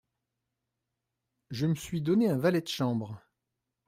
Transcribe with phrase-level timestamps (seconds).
[1.51, 3.21] Je me suis donné un valet de chambre.